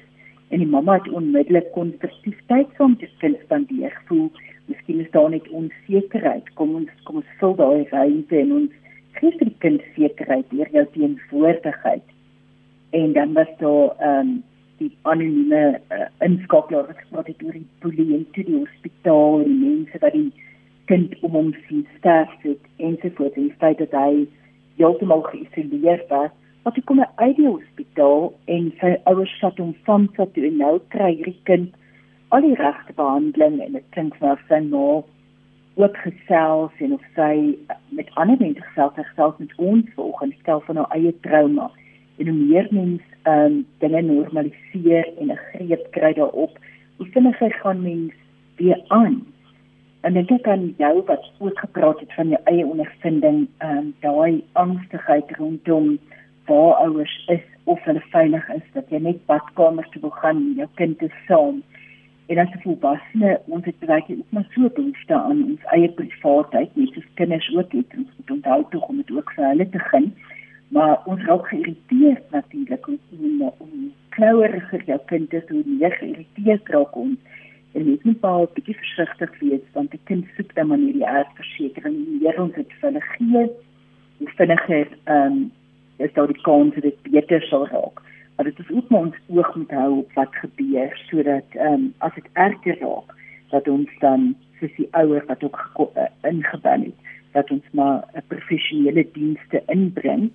[0.50, 3.98] En die mamma het onmiddellik konstruktief tyd saam met hulle spandeer.
[4.08, 4.32] Voel
[4.72, 6.54] miskien is daar net onsekerheid.
[6.54, 8.72] Kom ons kom ons vul daai ruimte en ons
[9.20, 12.08] gee vir die kind sekerheid deur jou teenwoordigheid.
[13.00, 14.34] En dan was daar ehm um,
[14.84, 15.64] die anonieme
[15.96, 20.02] uh, inskakelaar wat gespreek het oor die polisie en toe die hospitaal en die mense
[20.04, 20.30] wat die
[20.92, 24.26] kind om hom sien sterf het en so voort en feit dat hy
[24.82, 26.34] heeltemal geïsoleer was
[26.66, 30.62] wat hy kom uit die hospitaal en sy ouers vat hom van sy toe en
[30.66, 31.74] nou kry hierdie kind
[32.36, 35.02] al die regte behandeling en dit klink vir sy ma
[35.76, 37.56] ook gesels en of sy
[37.98, 41.72] met ander mense gesels het gesels met ons volgens stel van haar eie trauma.
[42.18, 46.58] En hoe meer mense ehm um, dinge normaliseer en 'n greep kry daarop,
[46.98, 48.14] hoe vinniger gaan mens
[48.56, 49.26] weer aan.
[50.02, 53.94] En ek dink aan jou wat ook gepraat het van jou eie ondervinding, ehm um,
[54.00, 56.00] daai angstigheid rondom
[56.46, 60.58] waar ouers is of hulle veilig is dat jy net badkamer toe wil gaan met
[60.58, 61.64] jou kind te saam.
[62.26, 66.76] En as 'n volwassene, ons het baie ook maar so behoefte aan ons eie privaatheid,
[66.76, 67.98] net soos kinders ook het.
[67.98, 70.14] Ons moet onthou tog om dit ook vir hulle te gun
[70.76, 76.70] maar ons raak geïrriteerd natuurlik om om, om kloueriger jou kind is hoe meer geïrriteerd
[76.76, 77.42] raak ons
[77.74, 82.00] en mens moet baie bietjie versigtig wees want die kind soek dan maar hierdie aardversekering
[82.22, 83.46] meer ons het vir hulle gee
[84.18, 85.52] hoe vinniger ehm um,
[85.98, 88.02] is daar die kans dat dit beter sal raak.
[88.36, 91.94] Maar dit is ook maar ons oog moet hou op wat gebeur sodat ehm um,
[91.98, 93.16] as dit erger raak
[93.50, 95.60] dat ons dan vir die ouers wat ook
[95.96, 100.32] uh, ingebou het dat ons maar 'n professionele dienste inbring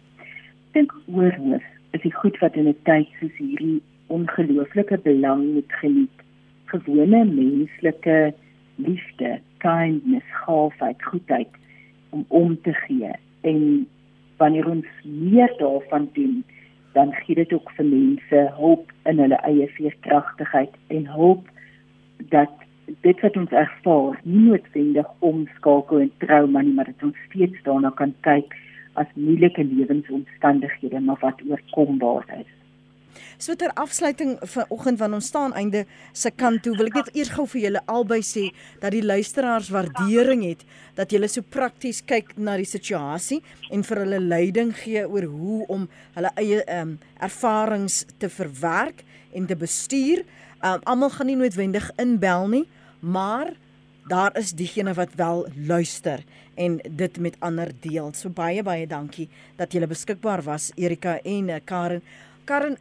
[0.78, 1.64] dink oorhoef
[1.96, 3.80] is die goed wat in 'n tyd soos hierdie
[4.14, 6.18] ongelooflike belang moet geniet.
[6.70, 8.34] Gewone menslike
[8.76, 9.30] liefde,
[9.64, 11.52] kindness, gaafheid, goedheid
[12.10, 13.10] om om te gee
[13.40, 13.88] en
[14.36, 16.44] wanneer ons meer daarvan doen,
[16.92, 21.50] dan gee dit ook vir mense hoop in hulle eie veerkragtigheid en hoop
[22.30, 22.54] dat
[23.00, 27.90] dit wat ons ervaar nie noodwendig omskakel in trauma nie, maar dat ons steeds daarna
[27.90, 28.54] kan kyk
[29.00, 32.54] as moeilike lewensomstandighede maar wat oorkombaar is.
[33.38, 37.30] So ter afsluiting vanoggend van ons staan einde se kant toe wil ek net eers
[37.36, 38.48] gou vir julle albei sê
[38.82, 40.64] dat die luisteraars waardering het
[40.98, 43.38] dat julle so prakties kyk na die situasie
[43.70, 49.04] en vir hulle leiding gee oor hoe om hulle eie um, ervarings te verwerk
[49.38, 50.24] en te bestuur.
[50.58, 52.64] Um, Almal gaan nie noodwendig inbel nie,
[52.98, 53.54] maar
[54.08, 58.12] daar is diegene wat wel luister en dit met ander deel.
[58.12, 62.02] So baie baie dankie dat julle beskikbaar was Erika en uh, Karen.
[62.44, 62.76] Karen,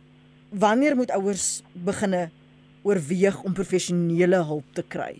[0.50, 2.30] wanneer moet ouers beginne
[2.84, 5.14] oorweeg om professionele hulp te kry?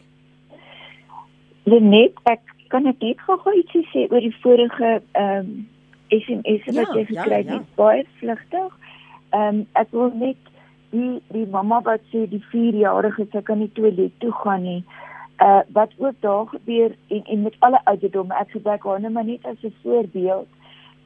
[1.68, 5.58] Net ek kan ek net gou ietsie sê oor die vorige ehm um,
[6.08, 7.64] SMS wat ja, jy gekry het, ja, ja.
[7.76, 8.78] baie vlugtig.
[9.36, 10.54] Ehm um, ek wil net
[10.96, 14.80] die die mamma wat sê die 4-jarige se kan nie toilet toe gaan nie.
[15.38, 19.26] Uh wat ook daar gebeur en en met alle ouderdomme, ek gebruik haar net maar
[19.26, 20.48] net as 'n voorbeeld.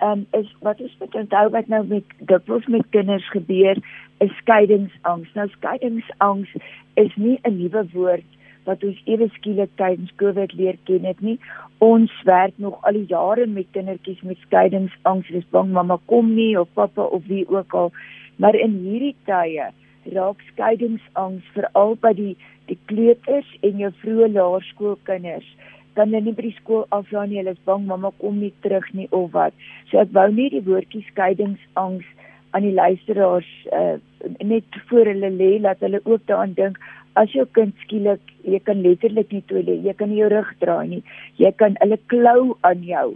[0.03, 3.77] Um, is wat ons moet onthou wat nou met dikwels met kinders gebeur,
[4.17, 5.33] is skeiingsangs.
[5.33, 6.49] Nou skeiingsangs
[6.93, 8.29] is nie 'n nuwe woord
[8.63, 11.39] wat ons ewe skielik tydens Covid leer ken het nie.
[11.77, 15.27] Ons werk nog al die jare met kindertjies met skeiingsangs.
[15.27, 17.91] Dis bang mamma kom nie of pappa of wie ook al.
[18.35, 19.71] Maar in hierdie tye
[20.15, 22.35] raak skeiingsangs veral by die
[22.69, 25.47] die kleuters en jou vroeë laerskoolkinders.
[25.97, 28.87] Dan hulle nie by die skool aflaai nie, hulle is bang mamma kom nie terug
[28.95, 29.53] nie of wat.
[29.89, 32.07] So ek wou nie die woordjie skeiingsangs
[32.51, 33.97] aan die luisteraars uh,
[34.43, 36.79] net voor hulle lê dat hulle ook daaraan dink
[37.19, 40.87] as jou kind skielik jy kan letterlik nie toilet jy kan nie jou rug draai
[40.87, 41.01] nie
[41.39, 43.07] jy kan hulle klou aan jou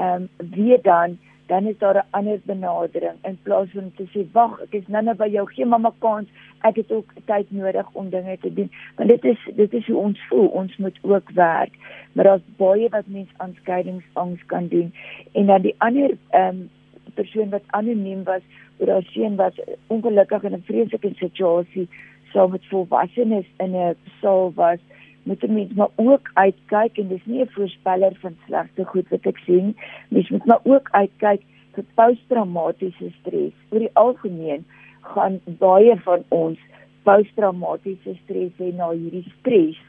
[0.00, 3.18] ehm um, wie dan dan is daar 'n ander benadering.
[3.22, 6.28] In plaas van te sê wag ek is nou-nou by jou gee mamma kans.
[6.60, 8.70] Ek het ook tyd nodig om dinge te doen.
[8.96, 10.46] Want dit is dit is hoe ons voel.
[10.46, 11.72] Ons moet ook werk.
[12.12, 14.94] Maar daar's baie wat mens aan skeidingsangs kan doen.
[15.32, 16.70] En dan die ander ehm um,
[17.14, 18.42] persoon wat anoniem was
[18.78, 21.88] oor haar seun was ongelukkig in 'n vreeslike situasie
[22.32, 24.78] saam met volwassenes in 'n saal was
[25.24, 29.26] moet jy net maar ook uitkyk en dis nie 'n voorspeller van slegte goed wat
[29.26, 29.76] ek sien
[30.08, 31.42] mens moet maar ook uitkyk
[31.74, 33.52] vir posttraumatiese stres.
[33.70, 34.64] Oor die algemeen
[35.00, 36.58] gaan baie van ons
[37.02, 39.80] posttraumatiese stres hê na hierdie stres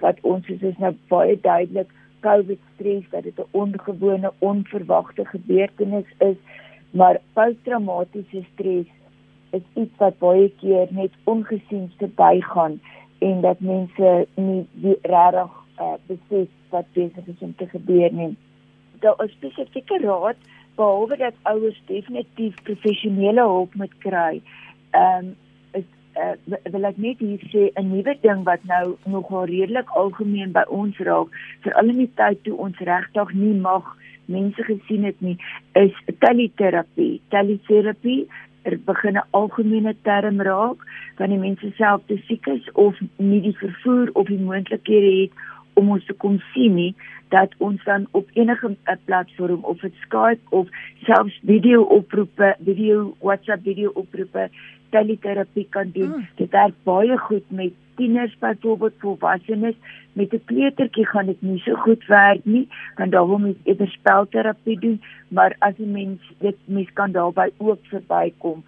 [0.00, 1.90] wat ons is, is nou baie duidelik
[2.24, 6.36] covid stres dat dit 'n ongewone onverwagte gebeurtenis is.
[6.90, 8.86] Maar posttraumatiese stres
[9.50, 12.80] is iets wat baie keer net ongesien te bygaan
[13.28, 18.36] en dat mense nie regtig uh, besef wat besig is om te gebeur nie.
[19.00, 20.36] Daar is spesifieke raad
[20.76, 24.42] behalwe dat ouers definitief professionele hulp moet kry.
[24.90, 25.34] Ehm um,
[25.80, 25.86] is
[26.20, 26.34] uh,
[26.74, 30.98] wil ek net hier sê 'n nuwe ding wat nou nogal redelik algemeen by ons
[31.08, 31.28] raak,
[31.66, 35.36] veral in die tyd toe ons regtig nie mag mense gesien het nie,
[35.72, 35.94] is.
[36.18, 38.28] Teleterapie er
[38.84, 40.78] begin 'n algemene term raak
[41.30, 45.32] die mense self te siek is of nie die vervoer of die moontlikhede het
[45.74, 46.94] om ons te kom sien nie
[47.34, 50.68] dat ons dan op enige eh, platform of dit Skype of
[51.06, 54.48] selfs video oproepe, video WhatsApp video oproepe
[54.90, 56.12] teleterapie kan doen.
[56.12, 56.28] Hmm.
[56.34, 59.74] Dit werk baie goed met tieners byvoorbeeld volwassenes
[60.12, 63.88] met 'n kleutertjie gaan dit nie so goed werk nie want daar wil mens eerder
[63.88, 68.64] spelterapie doen maar as 'n mens dit mens kan daarby ook verbykom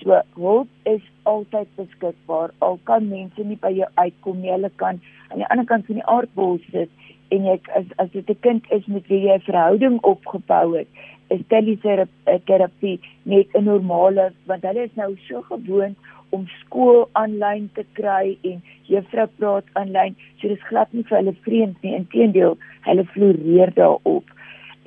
[0.00, 5.00] so hulp is altyd beskikbaar al kan mense nie by jou uitkom nie hulle kan
[5.28, 6.90] aan die ander kant van die aardbol sit
[7.36, 10.88] en jy as as dit 'n kind is met wie jy 'n verhouding opgebou het
[11.28, 15.96] is teleterapie net 'n normale want hulle is nou so gewoond
[16.30, 20.16] om skool aanlyn te kry en juffrou praat aanlyn.
[20.40, 21.94] So dis glad nie vir hulle vreemd nie.
[21.96, 22.58] Inteendeel,
[22.88, 24.34] hulle floreer daarop.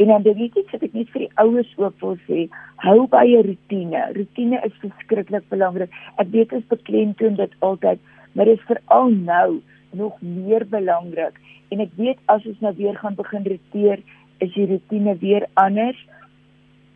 [0.02, 2.48] En dan dink ek dat ek net vir die ouers ook wil sê,
[2.82, 4.02] hou by 'n rotine.
[4.18, 5.92] Rotine is verskriklik belangrik.
[6.18, 8.00] Ek weet dit is beklemtoon dit altyd,
[8.34, 9.62] maar dit is veral nou
[9.94, 11.38] nog meer belangrik.
[11.70, 14.00] En ek weet as ons nou weer gaan begin roteer,
[14.40, 16.00] is die rotine weer anders.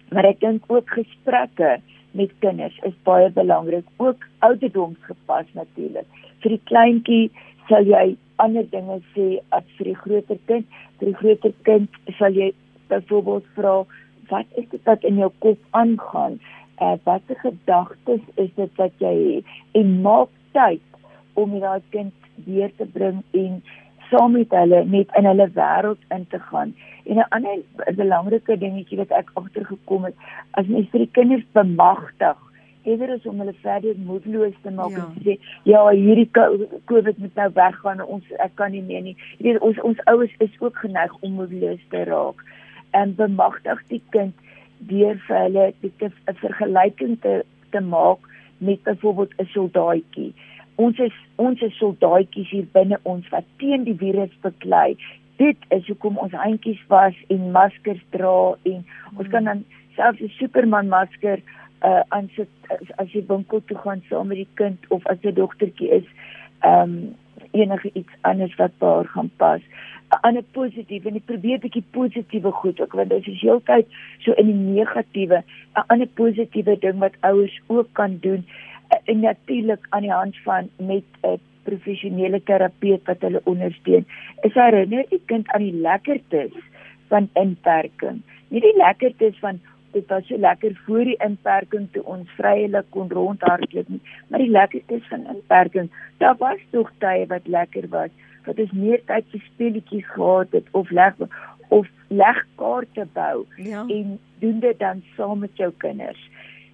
[0.10, 1.80] Maar ek dink ook gesprekke
[2.12, 6.08] met kinders is baie belangrik, ook ouderdomsgepas natuurlik.
[6.42, 7.32] Vir die kleintjie
[7.70, 10.66] sal jy ander dinge sê as vir die groter kind.
[11.00, 12.54] Vir die groter kind sal jy
[12.88, 13.76] byvoorbeeld vra
[14.30, 16.40] wat is dit wat in jou kop aangaan?
[16.82, 20.82] Uh, watter gedagtes is dit wat jy het en maak tyd
[21.34, 22.14] om daai kind
[22.48, 23.62] weer te bring en
[24.10, 26.76] saam met hulle net in hulle wêreld in te gaan.
[27.06, 27.60] En 'n ander
[27.96, 30.16] belangrike dingetjie wat ek agtergekom het,
[30.52, 32.38] as mens vir die kinders bemagtig,
[32.84, 35.06] eerder as om hulle verder moedeloos te maak ja.
[35.06, 36.30] en sê ja, hierdie
[36.86, 39.16] COVID moet nou weggaan, ons ek kan nie meer nie.
[39.38, 42.46] Jy weet ons ons ouers is ook geneig om moedeloos te raak.
[43.02, 44.34] En bemagtig die kind
[44.92, 48.20] deur vir hulle 'n vergelyking te te maak
[48.58, 50.34] met byvoorbeeld 'n soldaatjie
[50.76, 54.96] ons is ons is soldaatjies hier binne ons wat teen die virus beklei.
[55.40, 59.20] Dit is hoekom ons handjies was en maskers dra en hmm.
[59.20, 59.64] ons kan dan
[59.96, 61.42] selfs 'n Superman masker
[61.84, 65.20] uh aan sit as, as jy winkel toe gaan saam met die kind of as
[65.24, 66.08] 'n dogtertjie is,
[66.62, 67.16] ehm um,
[67.52, 69.62] enige iets anders wat daar gaan pas.
[70.12, 73.88] 'n positief en ek probeer 'n bietjie positiewe goed ook want dit is heeltyd
[74.20, 75.44] so in die negatiewe
[75.76, 78.46] 'n ander positiewe ding wat ouers ook kan doen
[78.90, 84.06] eh, en natuurlik aan die hand van met 'n professionele terapeut wat hulle ondersteun.
[84.42, 86.54] Is herinner die kind aan die lekkertes
[87.08, 88.22] van inperking?
[88.50, 89.60] Nie die lekkertes van
[89.96, 94.52] dit was so lekker voor die inperking toe ons vryelik kon rondhardloop nie maar die
[94.52, 95.90] lekkertes van inperking
[96.24, 98.12] daar was tog tye wat lekker was
[98.46, 101.14] wat ons meer tyd vir speletjies gehad het of leg
[101.74, 103.86] of legkaarte bou ja.
[103.88, 106.22] en doen dit dan saam met jou kinders.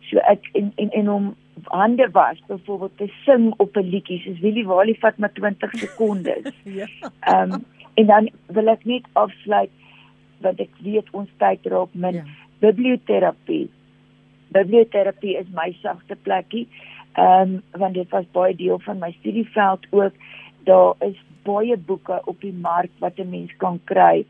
[0.09, 4.39] So ek en en en om hande was byvoorbeeld te sing op 'n liedjie soos
[4.39, 6.51] Willie Walie vat maar 20 sekondes.
[6.79, 6.87] ja.
[7.19, 9.69] Ehm um, en dan wil ek net afsluit
[10.41, 12.13] want ek weet ons tyd raak min.
[12.13, 12.23] Ja.
[12.59, 13.69] Biblioterapie.
[14.47, 16.67] Biblioterapie is my sagte plekkie.
[17.13, 20.13] Ehm um, want dit was baie deel van my studieveld ook.
[20.63, 24.25] Daar is baie boeke op die mark wat 'n mens kan kry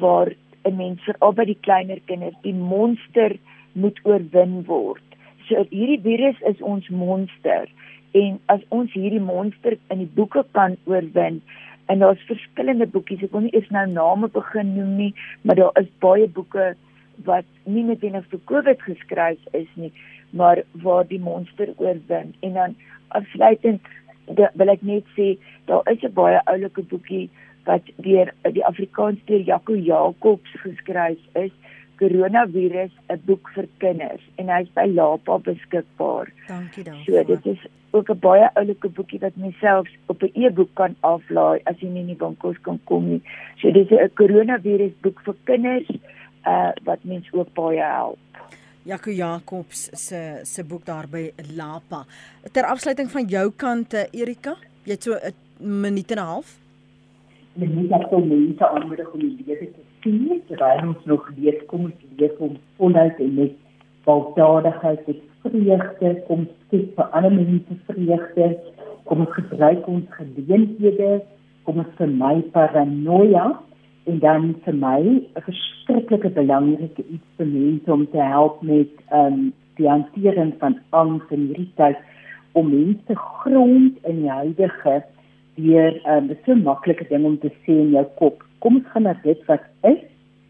[0.00, 0.32] waar
[0.64, 3.36] 'n mens vir al by die kleiner kinders die monster
[3.72, 5.02] moet oorwin word.
[5.48, 7.68] So hierdie virus is ons monster
[8.12, 11.42] en as ons hierdie monster in die boeke kan oorwin
[11.86, 15.12] en daar's verskillende boekies ek wil nie eers nou name begin noem nie
[15.42, 16.72] maar daar is baie boeke
[17.28, 19.92] wat nie net binne vir Covid geskryf is nie
[20.40, 22.78] maar waar die monster oorwin en dan
[23.18, 23.92] afsluitend
[24.26, 27.30] de, wil ek net sê daar is 'n baie oulike boekie
[27.64, 31.52] wat deur die Afrikaans deur Jaco Jacobs geskryf is
[31.98, 36.32] Coronavirus 'n boek vir kinders en hy's by Lapa beskikbaar.
[36.48, 37.04] Dankie daarvoor.
[37.04, 41.60] So dit is ook 'n baie oulike boekie wat myself op 'n e-boek kan aflaai
[41.64, 43.22] as jy nie in die winkels kan kom nie.
[43.56, 45.88] So dis 'n Coronavirus boek vir kinders
[46.46, 48.18] uh wat mens ook baie help.
[48.84, 52.02] Jaco Jacobs se se boek daar by Lapa.
[52.52, 56.58] Ter afsluiting van jou kant Erika, jy het so 'n minuut en 'n half.
[57.54, 61.66] Dit is net so mense aanmoedig om die lewe te sien, terwyl ons nog leef,
[61.66, 63.52] kom ons leef om voluit en met
[64.04, 68.58] baldadigheid te vreugde, kom skep vir ander mense vreugde,
[69.04, 71.22] kom ons gebruik ons geleenthede,
[71.62, 73.60] kom ons vermy paranoia
[74.04, 79.32] en dan vir my 'n verskriklike belangrike iets vir mense om te help met ehm
[79.32, 81.96] um, die hantering van angs en hierdie tyd
[82.52, 85.02] om mense grond in die huidige
[85.54, 88.44] deur ehm um, so maklike ding om te sê in jou kop.
[88.58, 90.02] Kom ons gaan na dit wat is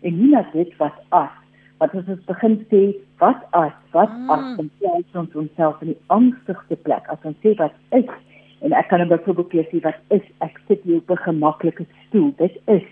[0.03, 1.35] en nie na dit wat as.
[1.79, 2.83] Wat as ons begin sê
[3.19, 4.31] wat as, wat mm.
[4.31, 8.11] as en plaas ons onsself in die angstigste plek as ons sê wat is
[8.65, 12.33] en ek kan net byvoorbeeld sê wat is ek sit hier op 'n gemaklike stoel.
[12.37, 12.85] Dit is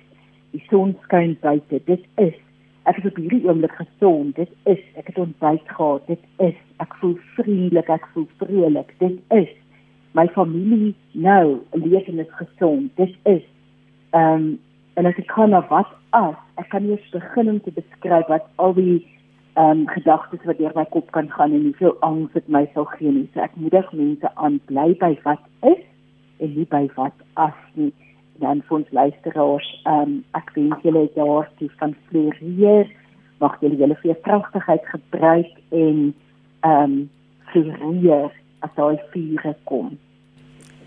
[0.53, 1.81] die son skyn buite.
[1.89, 2.35] Dit is
[2.91, 4.37] ek is op hierdie oomblik gesond.
[4.37, 6.07] Dit is ek het ontbyt gehad.
[6.11, 8.91] Dit is ek voel vriendelik, ek voel vrolik.
[9.01, 9.51] Dit is
[10.19, 12.91] my familie nou leef en is gesond.
[13.01, 13.45] Dit is
[14.13, 14.53] ehm um,
[15.01, 18.51] en as ek kan na wat as ek kan eers begin om te beskryf wat
[18.61, 19.01] al die
[19.55, 22.89] ehm um, gedagtes wat deur my kop kan gaan en hoeveel angs dit my sal
[22.97, 23.29] gee nie.
[23.33, 25.81] So ek moedig mense aan bly by wat is
[26.45, 27.93] en nie by wat as nie
[28.41, 32.89] dan vir ons luisteraars, ehm um, ek wens julle daar die van floreer,
[33.41, 36.15] mag julle julle vir kragtigheid gebruik en
[36.61, 37.11] ehm um,
[37.53, 39.99] floreer as daai vuur kom.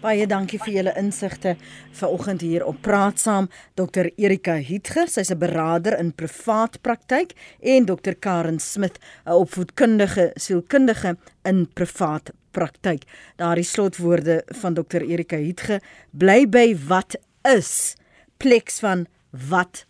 [0.06, 1.56] Baie dankie vir julle insigte
[1.98, 3.48] vanoggend hier op Praat Saam.
[3.74, 10.32] Dr Erika Hietge, sy's 'n beraader in privaat praktyk en Dr Karen Smit, 'n opvoedkundige
[10.36, 13.04] sielkundige in privaat praktyk.
[13.36, 15.82] Daardie slotwoorde van Dr Erika Hietge
[16.12, 17.96] bly by wat is
[18.38, 19.86] pleks van wat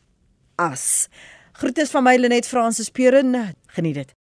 [0.56, 1.08] as.
[1.51, 3.56] Groete van my Lenet Fransis Puren.
[3.68, 4.16] Geniet dit.